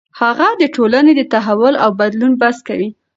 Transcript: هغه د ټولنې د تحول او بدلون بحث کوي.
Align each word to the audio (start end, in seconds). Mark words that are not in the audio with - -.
هغه 0.19 0.47
د 0.61 0.63
ټولنې 0.75 1.13
د 1.15 1.21
تحول 1.33 1.73
او 1.83 1.89
بدلون 1.99 2.31
بحث 2.41 2.59
کوي. 2.67 2.89